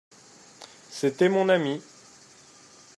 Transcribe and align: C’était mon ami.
C’était 0.89 1.29
mon 1.29 1.47
ami. 1.47 1.79